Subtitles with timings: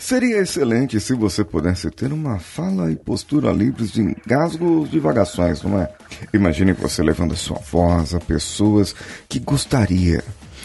[0.00, 5.60] Seria excelente se você pudesse ter uma fala e postura livres de engasgos e divagações,
[5.64, 5.92] não é?
[6.32, 8.94] Imagine você levando a sua voz a pessoas
[9.28, 10.22] que gostaria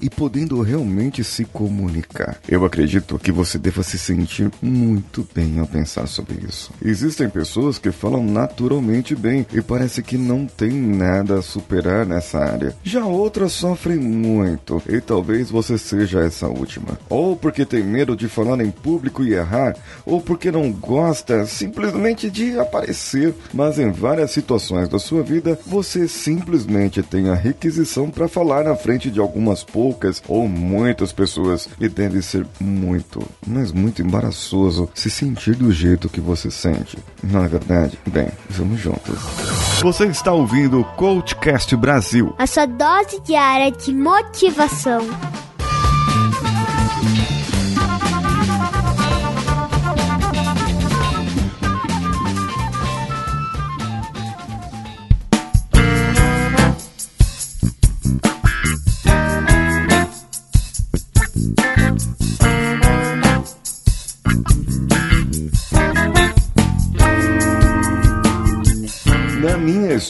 [0.00, 2.38] e podendo realmente se comunicar.
[2.48, 6.72] Eu acredito que você deva se sentir muito bem ao pensar sobre isso.
[6.82, 12.38] Existem pessoas que falam naturalmente bem e parece que não tem nada a superar nessa
[12.38, 12.76] área.
[12.82, 16.98] Já outras sofrem muito e talvez você seja essa última.
[17.08, 22.30] Ou porque tem medo de falar em público e errar, ou porque não gosta simplesmente
[22.30, 23.34] de aparecer.
[23.52, 28.76] Mas em várias situações da sua vida, você simplesmente tem a requisição para falar na
[28.76, 35.10] frente de algumas poucas ou muitas pessoas e deve ser muito, mas muito embaraçoso se
[35.10, 36.96] sentir do jeito que você sente.
[37.20, 37.98] Não é verdade?
[38.06, 39.18] Bem, vamos juntos.
[39.82, 42.32] Você está ouvindo o Coachcast Brasil.
[42.38, 45.00] A sua dose diária de motivação.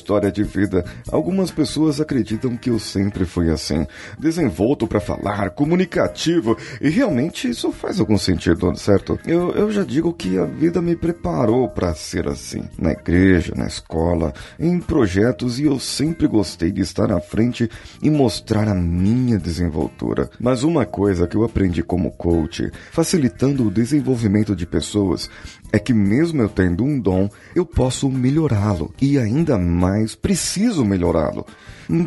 [0.04, 3.86] História de vida, algumas pessoas acreditam que eu sempre fui assim,
[4.18, 9.18] desenvolto para falar, comunicativo, e realmente isso faz algum sentido, certo?
[9.26, 13.66] Eu, eu já digo que a vida me preparou para ser assim, na igreja, na
[13.66, 17.70] escola, em projetos, e eu sempre gostei de estar à frente
[18.02, 20.28] e mostrar a minha desenvoltura.
[20.38, 25.30] Mas uma coisa que eu aprendi como coach, facilitando o desenvolvimento de pessoas,
[25.72, 31.44] é que mesmo eu tendo um dom, eu posso melhorá-lo e ainda mais preciso melhorá-lo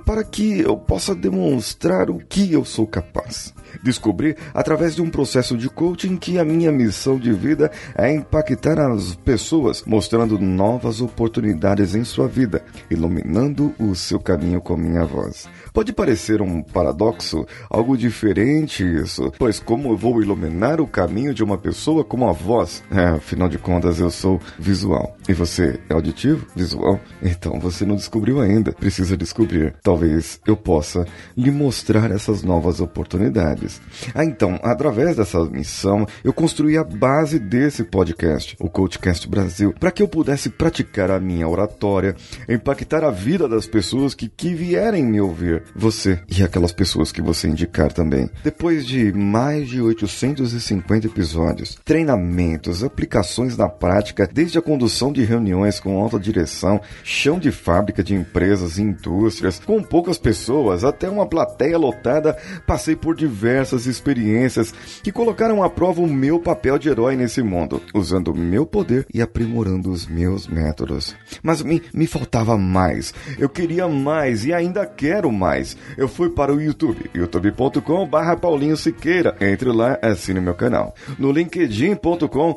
[0.05, 3.53] para que eu possa demonstrar o que eu sou capaz.
[3.83, 8.79] Descobri através de um processo de coaching que a minha missão de vida é impactar
[8.79, 15.47] as pessoas, mostrando novas oportunidades em sua vida, iluminando o seu caminho com minha voz.
[15.73, 21.43] Pode parecer um paradoxo, algo diferente isso, pois como eu vou iluminar o caminho de
[21.43, 22.83] uma pessoa com a voz?
[22.89, 25.15] É, afinal de contas eu sou visual.
[25.27, 26.47] E você é auditivo?
[26.55, 26.99] Visual?
[27.21, 29.75] Então você não descobriu ainda, precisa descobrir.
[29.81, 31.05] Talvez eu possa
[31.35, 33.81] lhe mostrar essas novas oportunidades.
[34.13, 39.91] Ah, então, através dessa missão, eu construí a base desse podcast, o Coachcast Brasil, para
[39.91, 42.15] que eu pudesse praticar a minha oratória,
[42.47, 47.21] impactar a vida das pessoas que, que vierem me ouvir, você e aquelas pessoas que
[47.21, 48.29] você indicar também.
[48.43, 55.79] Depois de mais de 850 episódios, treinamentos, aplicações na prática, desde a condução de reuniões
[55.79, 61.25] com alta direção, chão de fábrica de empresas e indústrias, com poucas pessoas, até uma
[61.25, 64.73] plateia lotada, passei por diversas experiências
[65.03, 69.05] que colocaram à prova o meu papel de herói nesse mundo, usando o meu poder
[69.13, 71.13] e aprimorando os meus métodos.
[71.43, 73.13] Mas me, me faltava mais.
[73.37, 75.75] Eu queria mais e ainda quero mais.
[75.97, 79.35] Eu fui para o YouTube, youtube.com Paulinho Siqueira.
[79.41, 80.95] Entre lá, assine meu canal.
[81.19, 82.55] No linkedin.com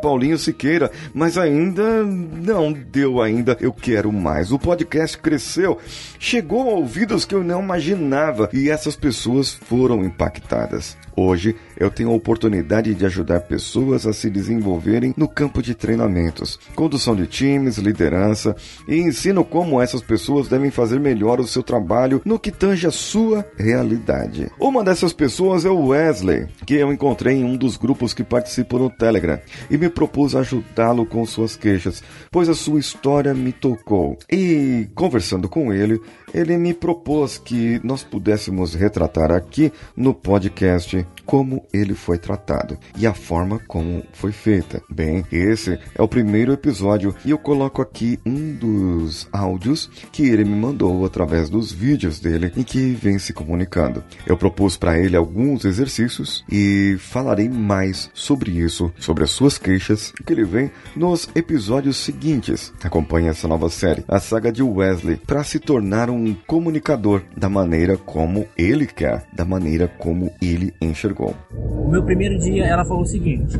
[0.00, 0.92] Paulinho Siqueira.
[1.12, 3.56] Mas ainda não deu ainda.
[3.60, 4.43] Eu quero mais.
[4.50, 5.78] O podcast cresceu.
[6.18, 10.96] Chegou a ouvidos que eu não imaginava e essas pessoas foram impactadas.
[11.16, 16.58] Hoje eu tenho a oportunidade de ajudar pessoas a se desenvolverem no campo de treinamentos,
[16.74, 18.56] condução de times, liderança
[18.88, 22.90] e ensino como essas pessoas devem fazer melhor o seu trabalho no que tange a
[22.90, 24.50] sua realidade.
[24.58, 28.78] Uma dessas pessoas é o Wesley, que eu encontrei em um dos grupos que participo
[28.78, 29.38] no Telegram
[29.70, 34.18] e me propus ajudá-lo com suas queixas, pois a sua história me tocou.
[34.36, 36.00] E conversando com ele,
[36.34, 43.06] ele me propôs que nós pudéssemos retratar aqui no podcast como ele foi tratado e
[43.06, 44.82] a forma como foi feita.
[44.90, 50.44] Bem, esse é o primeiro episódio e eu coloco aqui um dos áudios que ele
[50.44, 54.02] me mandou através dos vídeos dele em que vem se comunicando.
[54.26, 60.12] Eu propus para ele alguns exercícios e falarei mais sobre isso, sobre as suas queixas,
[60.26, 62.72] que ele vem nos episódios seguintes.
[62.82, 67.96] Acompanhe essa nova série, a saga de Wesley, para se tornar um comunicador da maneira
[67.98, 71.34] como ele quer, da maneira como ele enxergou.
[71.52, 73.54] O meu primeiro dia, ela falou o seguinte: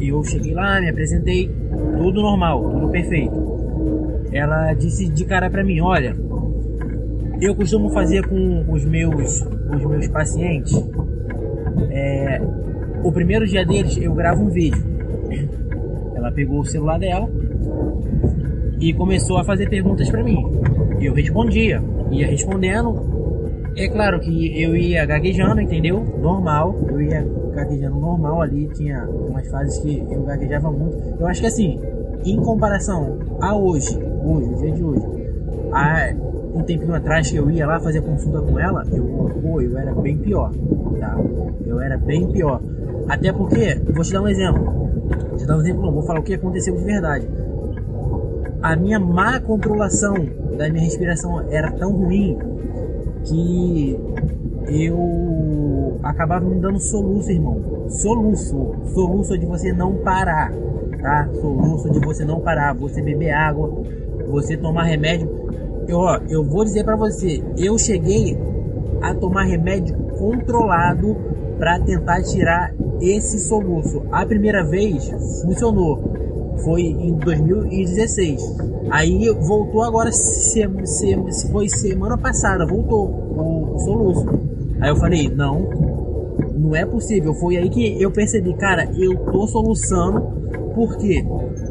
[0.00, 1.48] eu cheguei lá, me apresentei,
[1.96, 3.32] tudo normal, tudo perfeito.
[4.32, 6.16] Ela disse de cara para mim: olha,
[7.40, 10.74] eu costumo fazer com os meus, os meus pacientes.
[11.90, 12.40] É,
[13.04, 14.82] o primeiro dia deles, eu gravo um vídeo.
[16.16, 17.30] Ela pegou o celular dela
[18.82, 20.44] e começou a fazer perguntas para mim.
[21.00, 21.80] Eu respondia,
[22.10, 23.00] ia respondendo
[23.76, 26.04] É claro que eu ia gaguejando, entendeu?
[26.20, 27.24] Normal, eu ia
[27.54, 30.98] gaguejando normal ali, tinha umas fases que eu gaguejava muito.
[31.18, 31.80] Eu acho que assim,
[32.24, 35.06] em comparação a hoje, hoje, o dia de hoje,
[35.72, 36.12] a,
[36.54, 39.04] um tempinho atrás que eu ia lá fazer consulta com ela, eu,
[39.40, 40.52] pô, eu era bem pior,
[40.98, 41.16] tá?
[41.64, 42.60] Eu era bem pior.
[43.08, 44.64] Até porque, vou te dar um exemplo.
[45.30, 47.26] Vou te dar um exemplo, não, vou falar o que aconteceu de verdade.
[48.62, 50.14] A minha má controlação
[50.56, 52.38] da minha respiração era tão ruim
[53.24, 53.98] que
[54.68, 57.88] eu acabava me dando soluço, irmão.
[57.88, 58.74] Soluço.
[58.94, 60.52] Soluço de você não parar,
[61.00, 61.28] tá?
[61.40, 63.82] Soluço de você não parar, você beber água,
[64.28, 65.28] você tomar remédio.
[65.88, 68.38] Eu, ó, eu vou dizer para você, eu cheguei
[69.02, 71.16] a tomar remédio controlado
[71.58, 74.02] para tentar tirar esse soluço.
[74.12, 75.10] A primeira vez
[75.42, 76.11] funcionou,
[76.64, 78.40] foi em 2016.
[78.90, 84.26] Aí voltou agora, se, se, se foi semana passada, voltou o, o soluço.
[84.80, 85.60] Aí eu falei, não,
[86.56, 87.34] não é possível.
[87.34, 90.20] Foi aí que eu percebi, cara, eu tô soluçando
[90.74, 91.24] porque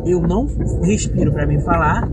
[0.05, 0.47] eu não
[0.81, 2.09] respiro para me falar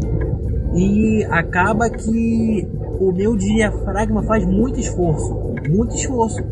[0.75, 2.69] e acaba que
[3.01, 5.35] o meu diafragma faz muito esforço,
[5.69, 6.43] muito esforço.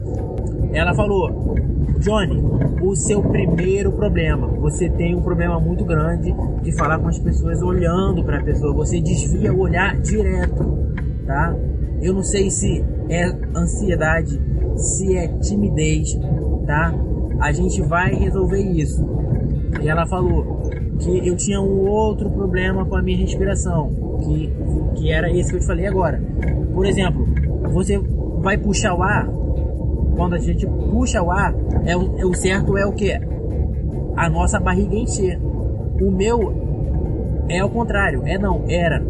[0.77, 1.55] Ela falou,
[2.01, 2.39] Johnny,
[2.83, 7.63] o seu primeiro problema, você tem um problema muito grande de falar com as pessoas
[7.63, 10.79] olhando para a pessoa, você desvia o olhar direto,
[11.27, 11.57] tá?
[12.03, 13.25] Eu não sei se é
[13.57, 14.39] ansiedade,
[14.77, 16.13] se é timidez,
[16.67, 16.93] tá?
[17.41, 19.03] A gente vai resolver isso.
[19.83, 20.61] E ela falou
[20.99, 24.53] que eu tinha um outro problema com a minha respiração, que,
[24.97, 26.23] que era esse que eu te falei agora.
[26.75, 27.27] Por exemplo,
[27.73, 27.99] você
[28.43, 29.27] vai puxar o ar,
[30.17, 31.55] quando a gente puxa o ar,
[31.85, 33.13] é o, é o certo é o que?
[34.17, 35.39] A nossa barriga encher.
[36.01, 39.05] O meu é ao contrário, é não, era.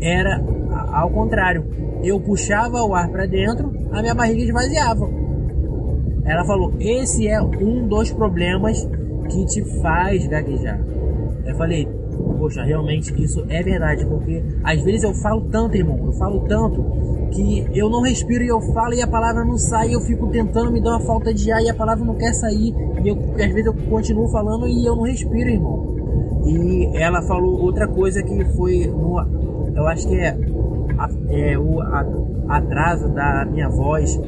[0.00, 0.42] Era
[0.92, 1.64] ao contrário.
[2.02, 5.08] Eu puxava o ar para dentro, a minha barriga esvaziava.
[6.24, 8.88] Ela falou: esse é um dos problemas
[9.30, 10.80] que te faz gaguejar.
[11.46, 11.88] Eu falei,
[12.44, 16.84] poxa, realmente isso é verdade, porque às vezes eu falo tanto, irmão, eu falo tanto
[17.32, 20.70] que eu não respiro e eu falo e a palavra não sai, eu fico tentando
[20.70, 23.50] me dar uma falta de ar e a palavra não quer sair, e eu, às
[23.50, 25.94] vezes eu continuo falando e eu não respiro, irmão.
[26.46, 29.18] E ela falou outra coisa que foi no,
[29.74, 30.36] eu acho que é,
[31.30, 32.04] é o a,
[32.48, 34.20] atraso da minha voz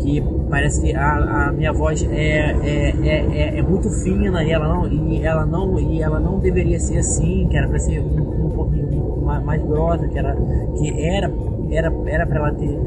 [0.00, 4.68] que parece que a, a minha voz é, é, é, é, muito fina e ela
[4.68, 8.46] não e ela não e ela não deveria ser assim que era para ser um,
[8.46, 10.36] um pouquinho mais, grossa que era
[10.78, 11.32] que era
[11.70, 12.78] era era para ela ter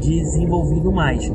[0.00, 1.32] desenvolvido mais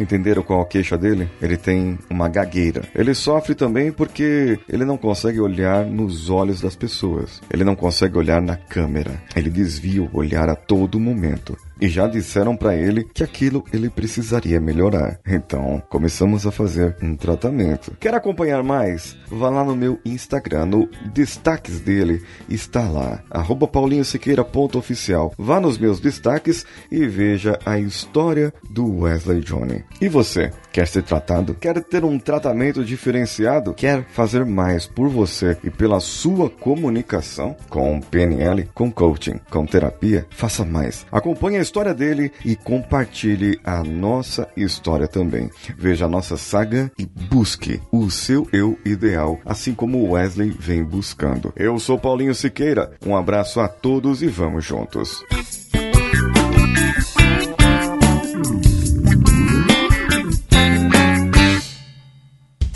[0.00, 1.28] Entenderam qual a queixa dele?
[1.42, 2.82] Ele tem uma gagueira.
[2.94, 7.42] Ele sofre também porque ele não consegue olhar nos olhos das pessoas.
[7.52, 9.20] Ele não consegue olhar na câmera.
[9.34, 13.90] Ele desvia o olhar a todo momento e já disseram para ele que aquilo ele
[13.90, 15.18] precisaria melhorar.
[15.26, 17.96] Então, começamos a fazer um tratamento.
[17.98, 19.16] Quer acompanhar mais?
[19.30, 23.22] Vá lá no meu Instagram, no destaques dele, está lá,
[23.70, 25.32] paulinhosiqueira.oficial.
[25.38, 29.84] Vá nos meus destaques e veja a história do Wesley Johnny.
[30.00, 31.54] E você, quer ser tratado?
[31.54, 33.74] Quer ter um tratamento diferenciado?
[33.74, 37.56] Quer fazer mais por você e pela sua comunicação?
[37.68, 40.26] Com PNL, com coaching, com terapia?
[40.30, 41.06] Faça mais.
[41.12, 45.50] Acompanhe a história dele e compartilhe a nossa história também.
[45.76, 51.52] Veja a nossa saga e busque o seu eu ideal, assim como Wesley vem buscando.
[51.54, 55.22] Eu sou Paulinho Siqueira, um abraço a todos e vamos juntos.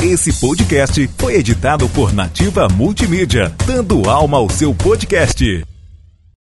[0.02, 5.71] Esse podcast foi editado por Nativa Multimídia, dando alma ao seu podcast.